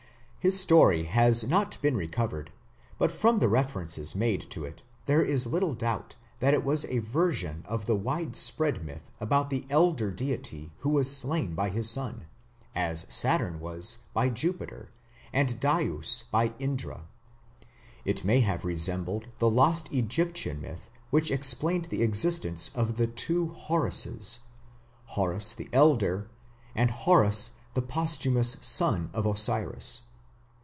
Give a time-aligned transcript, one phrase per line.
[0.43, 2.51] His story has not been recovered,
[2.97, 6.97] but from the references made to it there is little doubt that it was a
[6.97, 12.25] version of the widespread myth about the elder deity who was slain by his son,
[12.73, 14.89] as Saturn was by Jupiter
[15.31, 17.05] and Dyaus by Indra.
[18.03, 23.49] It may have resembled the lost Egyptian myth which explained the existence of the two
[23.49, 24.39] Horuses
[25.13, 26.31] Horus the elder,
[26.73, 30.01] and Horus, the posthumous son of Osiris.